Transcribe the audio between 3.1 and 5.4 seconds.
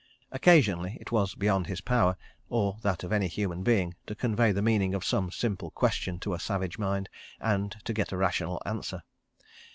any human being, to convey the meaning of some